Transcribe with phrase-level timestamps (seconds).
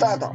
[0.00, 0.34] タート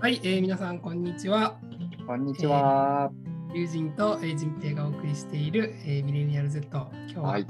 [0.00, 1.58] はい、えー皆さん、こんにちは。
[2.06, 3.10] こんにちは。
[3.52, 6.68] 友人と、えー、人平がお送りしている、えーミレニアル Z。
[6.70, 7.44] 今日は、はい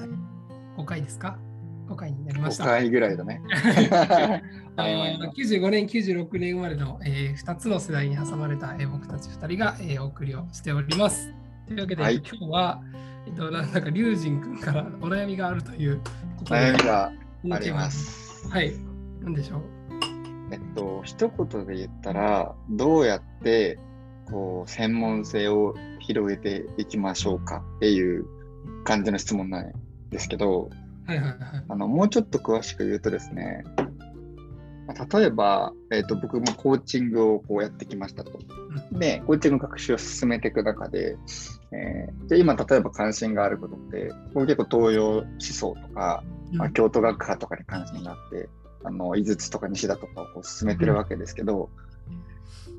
[0.78, 1.36] 5回ですか
[1.88, 2.70] ?5 回になりまし5た。
[2.70, 3.42] 回ぐらいだね。
[4.76, 4.82] あ
[5.18, 11.34] の95年、96年生まれの、え2つの世代に挟まれた、えー僕たち2人が、えーお送りをしております。
[11.66, 12.82] というわけで、はい今日は、
[13.26, 16.00] えっと、なんだか、龍神君からお悩みがあるという
[16.38, 17.12] ことで悩みが
[17.56, 18.48] あります。
[18.48, 18.72] はい、
[19.20, 19.60] なんでしょう？
[20.52, 23.78] えっと、一言で言ったら、どうやって
[24.30, 28.26] こう専門性を広げていきましょうかっていう
[28.84, 29.72] 感じの質問なん
[30.10, 30.70] ですけど、
[31.06, 31.38] はいはいはい。
[31.68, 33.62] あのもうちょっと詳しく言うとですね、
[34.86, 38.32] まあ例えば、えっと僕もコーチングをこうやってきましたと。
[38.92, 41.16] で、コーチング学習を進めていく中で、
[41.72, 48.48] えーで今、例えば関心があることって、僕結構東洋思想とか、まあ、京都学派とかに関心があって、
[48.84, 51.70] あの井筒とか西田とかをこう進めてるわけですけど、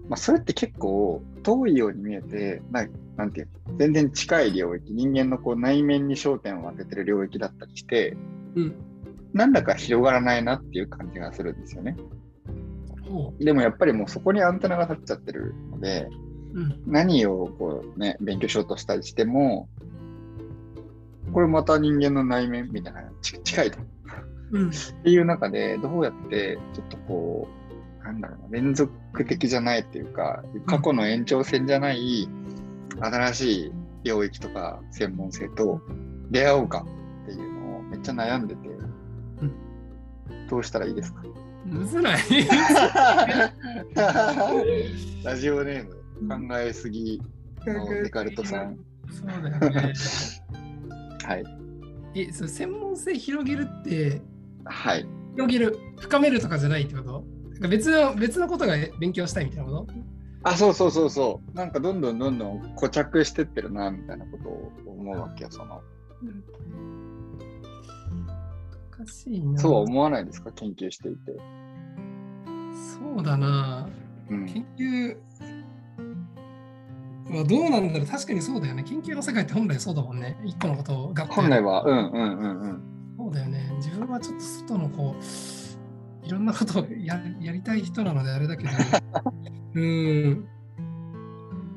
[0.10, 2.86] まあ、それって結構遠いように見えて、な
[3.16, 8.18] なんていうの全然近い領域、人間のこう内面に焦点を当ててる領域だったりして、
[8.56, 8.76] うん。
[9.34, 11.96] なんだか広がらないなっていう感じがするんですよね。
[13.08, 16.08] ほでもやっぱりもうそこにアンテナが立っちゃってるので、
[16.54, 16.60] う。
[16.60, 16.84] うん。
[16.86, 19.70] 何をこう、ね、勉強しようとしたりしても、
[21.32, 23.80] これまた人間の内面みたいなち近いと。
[24.52, 24.70] うん。
[24.70, 24.72] っ
[25.04, 27.48] ていう中で、どうやってちょっとこ
[28.02, 28.92] う、なんだろうな、連続
[29.26, 32.28] 的じゃないっていうか、過去の延長線じゃない
[33.00, 33.72] 新しい
[34.04, 35.80] 領域とか専門性と
[36.32, 36.86] 出会おうか
[37.24, 38.70] っていうのをめっちゃ悩んでて、
[40.50, 41.22] どうしたらいいですか？
[41.64, 42.18] むずない
[45.24, 45.88] ラジオネー
[46.22, 47.22] ム考えすぎ
[47.66, 48.80] のデカルトさん。
[49.12, 49.34] そうだ
[49.68, 49.94] よね。
[51.24, 51.44] はい。
[52.16, 54.22] え、それ専門性広げるって、
[54.66, 55.06] はい。
[55.36, 57.24] 広げる、深めるとかじゃないってこと？
[57.68, 59.94] 別の別のことが勉強したいみたいなこと？
[60.44, 61.56] あ、そうそうそうそう。
[61.56, 65.52] なんかどんどんどんどん固着してってるな、みたいなことを思うわけよ。
[65.52, 65.82] その
[68.92, 69.60] おかしいな。
[69.60, 70.52] そうは思わないですか？
[70.52, 71.32] 研究していて。
[73.16, 73.88] そうだな。
[74.30, 74.46] うん。
[74.48, 75.16] 研究
[77.38, 78.08] はどうなんだろう？
[78.08, 78.84] 確かにそうだよね。
[78.84, 80.38] 研究の世界って本来そうだもんね。
[80.44, 82.82] 一個のことを学本来は、うんうんうんうん。
[83.32, 83.72] そうだよね。
[83.78, 88.70] 自分はちょっと外のこう、いろんなことをややりたい人なのであれだけど、
[89.74, 90.48] うん。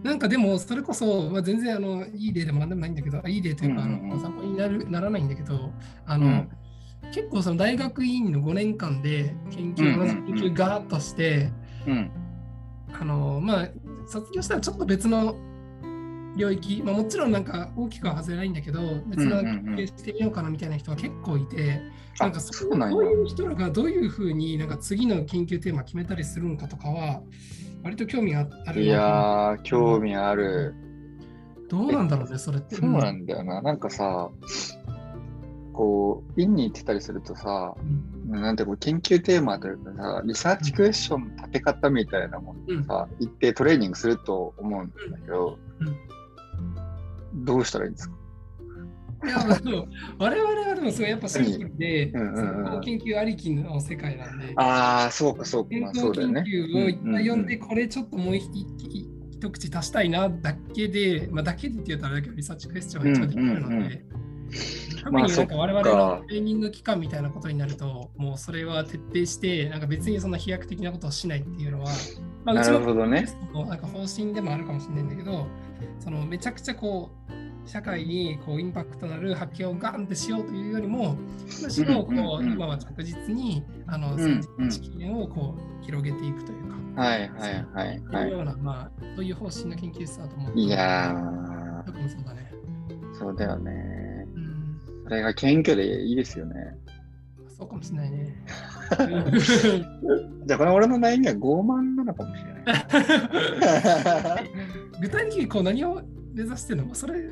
[0.03, 5.71] なんかでも、それこそ、まあ、全然あのいい例でもなんでもないんだけど、いい例というか、うんあの参考になるならないんだけど、
[6.07, 6.49] あの、うん
[7.13, 11.53] 結構その大学院の5年間で研究、同じ研究ガーッとして、
[11.87, 12.11] うん。
[12.99, 13.69] あのまあ、
[14.07, 15.37] 卒業したらちょっと別の
[16.37, 21.81] 領域、まあ、もちろんなんか大きくは外れないんだけど、別のうんうんうん研究してみようかなみたいな人が結構いて、
[22.21, 23.05] なんうなんやそう。
[23.05, 27.23] いう人らがどういうふうになんか次の研究テーマ決めたりするのかとかは、
[27.83, 30.75] 割と興味があるいなやー、興味ある。
[31.69, 32.77] どうなんだろうね、それって。
[32.77, 33.63] そうなんだよな。
[33.63, 34.31] なんかさ、
[35.73, 45.59] こう、院に行ってたりするとさ、うんなんてこう研究テーマというかさ、リサーチクエスチョンの立て方みたいなものうんさ、一定トレーニングすると思うんだけど、
[47.35, 48.15] どうしたらいいんですか？
[49.25, 49.39] いや
[50.19, 52.67] 我々はでもそうやっぱシンプルで、うんうんうん。
[52.67, 56.45] その研究ありきの世界なんで、ああ、そうかそうか、健まあ、そうだよね。
[56.47, 63.89] 究をいっぱい読んで、これちょっともう一一一口足したいなだけで、まあ、だけでって言うとあれだけど、リサーチクエスチョンが一応できるのうんうんうん。
[63.89, 64.05] で、
[65.05, 71.91] 特まあになんか我々のトレーニング期間みたいなことになると、もうそれは徹底して、なんか別にそんな飛躍的なことをしないっていうのは、
[72.45, 75.47] まあ、なうちのねなんか方針でもあるかもしれないんだけど、
[76.01, 81.17] そのめちゃくちゃこう、社会にこうインパクトのある発見をガンってしようというよりも、
[81.63, 88.03] むしろこう、うんうんうん今は着実にあのん先人知見をこう広げていくというか、はいはいはいはい。
[88.11, 90.59] そういうような、まあ、そういう方針の研究室だと思う。
[90.59, 92.53] いや特にそうだね。
[92.91, 94.14] ー、そうだよね。
[95.05, 96.77] うん、それが謙虚でいいですよね。
[97.57, 98.37] そうかもしれないね。
[100.45, 102.65] じゃあ、この俺の悩みは傲慢なのかもしれない。
[105.01, 106.03] 具体的にこう何を
[106.35, 106.95] 目指してるの？
[106.95, 107.23] それ、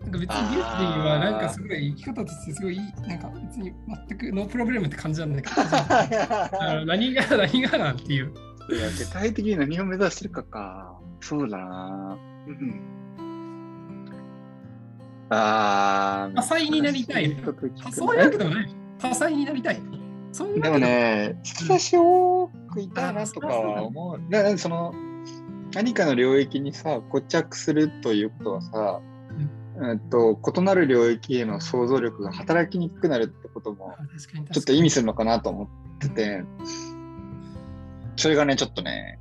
[0.00, 0.62] なんか別にリュウジ
[1.00, 3.72] はなんかすごい生き方としてすごいなんか別に
[4.08, 5.56] 全くノープロブレムって感じなんだけど、
[6.86, 8.32] 何が何がなんていう。
[8.70, 10.98] いや、具体的に何を目指してるかか。
[11.20, 12.18] そうだな。
[12.46, 12.80] うん
[15.30, 17.36] あー多彩になりたい
[17.92, 18.74] そういうわけでもない。
[18.98, 19.80] 多彩になりたい。
[20.32, 20.78] そでも。
[20.78, 24.20] ね、引き出し多くいたいなとかは思う。
[24.30, 24.94] だからその
[25.74, 29.00] 何かの領域にさ、固着するということはさ、
[29.92, 33.94] えっと異なる領域への想像力が働きにくくなるってことも
[34.52, 36.44] ちょっと意味するのかなと思ってて、
[38.16, 39.18] それがね、ちょっとね、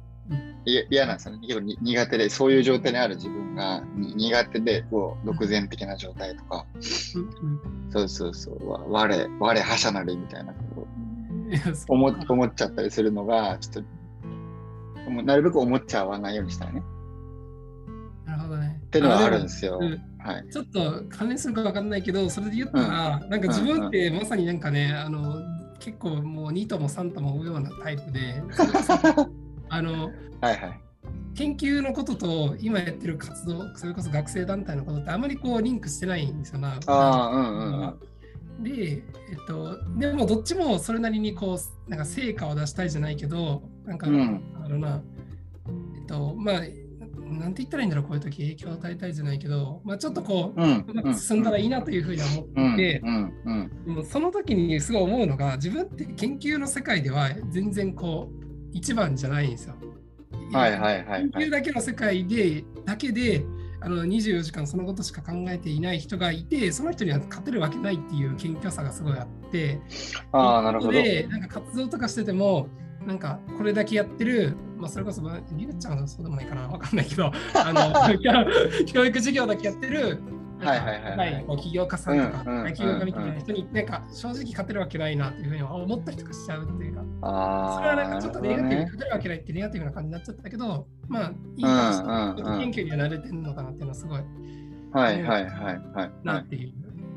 [0.66, 1.40] 嫌なんですよね。
[1.42, 10.88] 結構に苦手で、そういう状態にある自分がに苦手で、こう、独善的な状態とか、うんそうそうそう、わ我、我覇者なりみたいなこう
[11.88, 13.86] 思思っちゃったりするのが、ちょっ
[15.06, 16.82] と、なるべく思っちゃわないようにしたいね。
[18.26, 18.82] なるほどね。
[18.86, 19.80] っていうのはあるんですよ。
[20.20, 20.52] はい。
[20.52, 25.42] ちょっと関連するか分かんないけど、それで言ったら、なんか自分ってまさになんかね、あの
[25.80, 28.42] 結構もう2とも3とも追うようなタイプで、
[29.74, 30.80] あのはいはい。
[31.34, 36.80] 研究のことと今やってる活動、それこそ学生団体のことってあまりこうリンクしてないんですよな。
[36.86, 37.98] ああ、うんうん
[38.60, 38.64] うん。
[38.64, 45.02] で、えっと、でもどっちもそれなりにこう、なんか成果を出したいじゃないけど、なんか、うんあのな、
[45.96, 58.44] えっと、まあ、なんて言ったらいいんだろう、こういう時影響を与えたいじゃないけど、まあちょっとこう、うんうまく進んだらいいなというふうには思ってうんいて、うんうんでもその時にすごい思うのが、自分って研究の世界では全然こう、
[58.74, 59.76] 一番じゃないんですよ。
[60.52, 61.50] はいはいはいはい。
[61.50, 63.44] だけの世界で、だけで、
[63.82, 69.80] あの24時間そのことしか考えていない人がいて、その人には勝てるわけないっていう謙虚さがすごいあって、
[70.32, 70.92] ああ、なるほど。
[70.94, 72.68] で、なんか活動とかしてても、
[73.06, 78.16] なんかこれだけやってる、まあ、それこそ、まあリュウちゃんはそうでもないかな、わかんないけど、あの
[78.86, 80.20] 教育授業だけやってる、
[80.64, 87.76] はいはいはいはいこう起業家さんとか、うんうん大企業家みたいな人に、なんか正直勝てるわけないなっていうふうに思ったりとかしちゃうっていうか、ああ。
[87.78, 94.22] それはなんかちょっとネガティブに勝てるわけないってネガティブな感じになっちゃったけど、まあ、いい感じうんうんうん研究には慣れてるのかなっていうのはすごい
[94.94, 96.74] はいはいはいはいはなっていう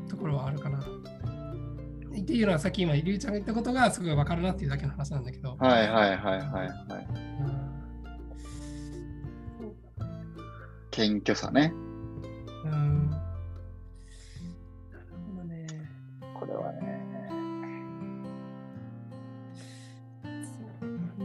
[0.09, 0.79] ところはあるかな。
[0.79, 5.55] っていうのはさっき今、りゅうちゃんが言ったことがすごい分かるなっていうだけの話なんだけど。
[5.61, 5.63] い。
[5.63, 6.65] はいはいはいはいは
[6.99, 7.07] い。
[10.89, 11.71] 謙虚さね。
[12.65, 12.96] うん。
[16.39, 17.07] これはね。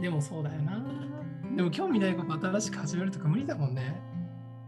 [0.01, 0.83] でもそうだよな。
[1.55, 4.01] でも興味ないこと新しく始めるとか無理だもんね。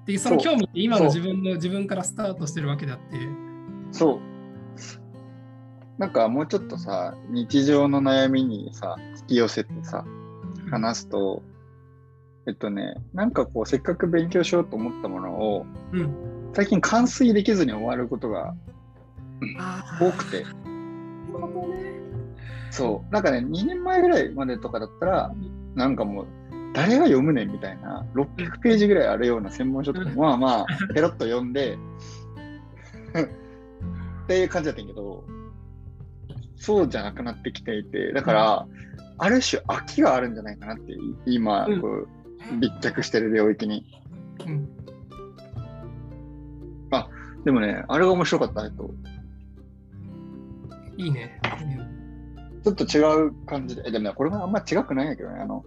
[0.05, 3.17] で、その興味って今の自分の自分からスタートしてるわけであって。
[3.91, 4.19] そう。
[5.97, 10.05] なんかもうちょっとさ、日常の悩みにさ、引き寄せてさ、
[10.69, 11.41] 話すと、
[12.47, 16.13] えっとね、なんかこう、せっかく勉強しようと思ったものを、うん。
[16.53, 18.55] 最近完遂できずに終わることがあ
[19.99, 20.45] 多くて。
[22.71, 23.13] そう。
[23.13, 25.33] なんかね、2年前ぐらいまでとかだったら、
[25.75, 26.25] なんかもう、
[26.73, 31.77] 誰が読むねんみたいな、600ページぐらいあるような専門書とか、うんまあまあ、ペロッと読んで、
[34.23, 35.23] っていう感じだったんやけど、
[36.57, 38.67] そうじゃなくなってきていて、だから、
[39.17, 40.93] ある種飽きがあるんじゃないかなって、
[41.25, 42.07] 今、うんこう
[42.59, 43.85] 立脚してる領域に。
[44.45, 44.75] うん。
[47.45, 48.89] でもね、あれが面白かった、えっと、
[50.97, 51.39] いいね。
[52.63, 55.63] ちょっと違う感じで、えでもね、これもあんま違くないんやけどね、あの、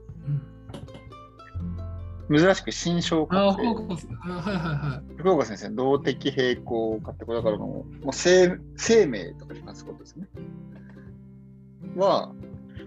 [2.28, 10.26] うん、珍しく新章ああ、化ってほうほうあはいはいは福岡先生、動的平衡化ってことだからもう、もう生生命とかに関すことですね。
[11.96, 12.32] は、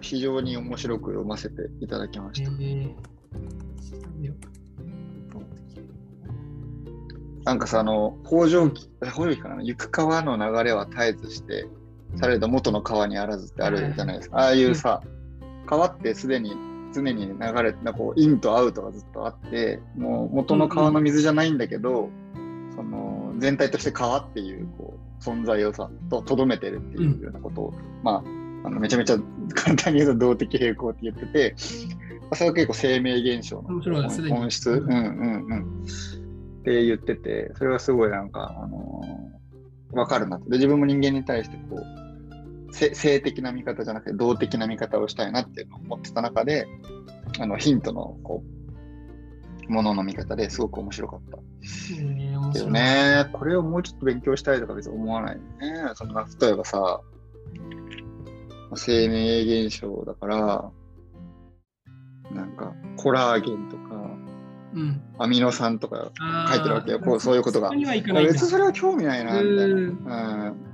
[0.01, 2.35] 非常に面白く読ませていただきまい。
[2.35, 2.51] した。
[2.51, 3.21] えー
[7.43, 11.67] なんかさ、あの、北条記、北条記かな、行く川の流れは絶えずして、
[12.15, 14.37] されど元の川にあらずってあるじゃないですか。
[14.37, 15.01] ああいうさ、
[15.65, 16.55] 川ってすでに
[16.93, 22.09] 常に流れて、こう、インとアウトがずっとあって、もう元の川の水じゃないんだけど、
[22.75, 29.17] その、全体として川っていう、こう、存在をさ、と、とどめてるっていうようなことを、まあ、あのめちゃめちゃ
[29.55, 31.55] 簡単に言うと動的平衡って言ってて、
[32.21, 33.81] まあそれは結構生命現象の
[34.29, 35.83] 本質、うんうんうん、
[36.59, 39.40] って言ってて、それはすごいなんか、あのー
[39.93, 40.49] わかるなって。
[40.49, 46.67] で、自分も人間に対してこう、せ性的な見方じゃなくて動的な見方をしたいなっていうのを思ってた中で、
[47.39, 48.43] あのヒントのこ
[49.67, 51.37] う、ものの見方ですごく面白かった。
[52.53, 52.69] けど。
[52.69, 55.91] ね、これをもうちょっと勉強したいとか別に思わないよね。
[55.95, 57.01] そんな、例えばさ、
[58.75, 60.71] 生命現象だから、
[62.31, 64.20] なんか、コラーゲンとか、
[64.73, 66.11] うん、アミノ酸とか、
[66.49, 69.63] 書いてるわけよこうそういうことが別にそれは興味ないな、みたいな。
[69.63, 70.71] うんうん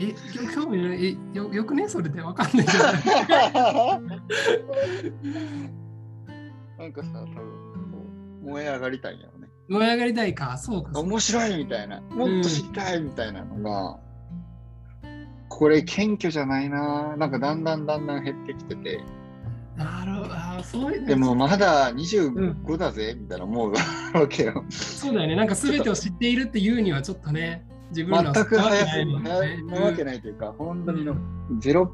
[0.00, 0.14] え、
[0.54, 1.06] 興興味ない。
[1.06, 1.88] え、よよくね？
[1.88, 2.84] それでわかんないけど。
[6.78, 7.34] なんかさ、多分
[7.90, 7.98] こ
[8.44, 9.48] う燃え上がりたいんやろね。
[9.68, 11.00] 燃え上がりたいか、そうか。
[11.00, 13.98] 面白いみたいな、もっと知りたいみたいなのが、
[15.48, 17.16] これ謙虚じゃないな。
[17.16, 19.00] なんかだんだんだんだん減ってきてて、
[19.78, 20.34] なるほど。
[20.34, 24.64] あーそういうでもまだ25だぜ、みたいな思うわけよ。
[24.68, 25.36] そうだよね。
[25.36, 31.14] なんか全てを知っているっていうにはちょっとね、自分ら全くは早すぎなわけないもんねなわけないというか、本当にの
[31.60, 31.92] ゼロ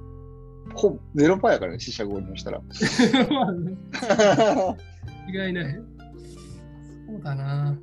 [0.75, 2.61] ほぼゼロパーやからね、死者購入したら。
[3.31, 3.77] まあね
[5.29, 5.75] 違いない。
[7.07, 7.79] そうだな。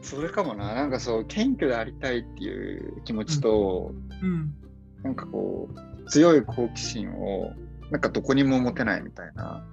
[0.00, 3.92] それかもな、なんかそう、謙虚でありたいっていう気持ちと、
[4.22, 4.54] うん。
[5.02, 7.52] なんかこう、強い好奇心を、
[7.90, 9.64] なんかどこにも持てないみたいな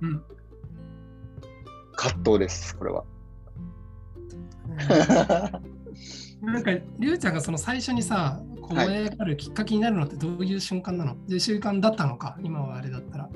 [0.00, 0.22] うん。
[1.96, 3.04] 葛藤です、これは。
[6.42, 13.30] なんか、りゅうちゃんがその最初にさ、こうはい燃え上がるきっかけになるのってどういう瞬間なの、で習慣だったのか、今はあれだったら。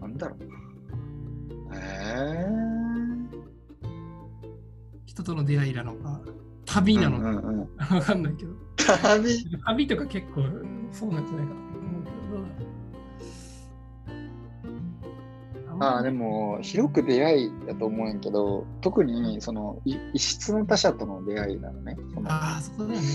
[0.00, 0.38] なんだろう。
[1.74, 2.46] え
[5.06, 6.20] 人との出会いなのか、
[6.76, 8.52] 旅ー、なのか、うんうんうん、わかんないけど。
[8.76, 9.44] 旅？
[9.66, 10.42] 旅とか結構
[10.92, 12.16] そうなんじゃないかと思うけど。
[15.78, 23.06] ああでも広く出会いだと思うんやけど特にそのい異質の他者との出会いなのねああ、そうだよね。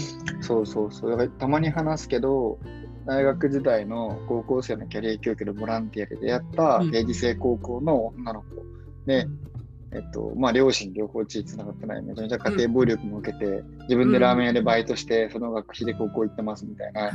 [0.42, 1.30] そうそうそう。
[1.40, 2.60] たまに話すけど
[3.08, 6.92] 大学時代の高校生のキャリア教育のボランティアで出会ったうん。
[6.92, 8.48] 定時制高校の女の子
[9.08, 9.28] で、
[9.94, 17.12] えっとまあ、両親両方地つながってないめちゃめちゃ家庭暴力も受けて、自分でラーメン屋でバイトして、その学費で高校行ってますみたいな、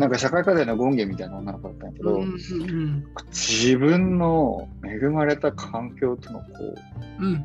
[0.00, 6.46] なんか社会課題の権限みたいな女の子だったんやけど、うんうん自分の恵まれた環境とのこ
[7.20, 7.34] うんうん。
[7.34, 7.44] う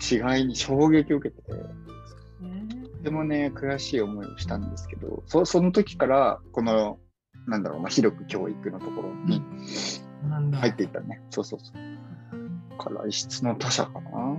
[0.00, 6.98] 違いに衝撃を受けて、とてもね、悔しい思いをしたんですけど、そその時から、この、
[7.46, 9.42] なんだろうな、広く教育のところに。
[10.52, 11.20] 入っていったね。
[11.30, 11.99] そうそうそう。
[12.82, 14.36] から、異質の他者かな。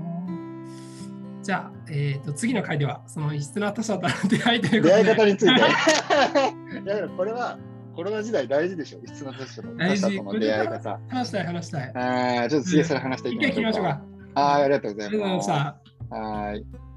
[1.44, 5.04] じゃあ、えー、と次の回では、その異質な他者との出会いということで。
[5.04, 5.62] 出会い方について。
[5.62, 7.58] いや、これは、
[7.96, 9.00] コロナ時代大事でしょ。
[9.04, 11.00] 異質な他者の他者との出会い方。
[11.10, 11.92] 話したい、話したい。
[11.96, 13.54] あーちょっと次それ話していきましょうか。
[13.54, 14.42] 切りましょうか。
[14.42, 15.74] はい、ありがとうございありがとうございまま。
[15.74, 15.80] し
[16.10, 16.16] たた。
[16.16, 16.91] はい。